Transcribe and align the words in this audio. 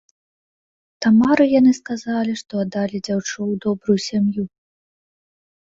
Тамары 1.05 1.45
яны 1.59 1.73
сказалі, 1.81 2.31
што 2.41 2.53
аддалі 2.65 2.97
дзяўчо 3.09 3.37
ў 3.37 3.53
добрую 3.69 3.99
сям'ю. 4.09 4.43